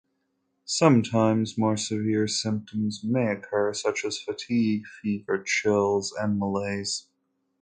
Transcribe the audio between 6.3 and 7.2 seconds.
malaise.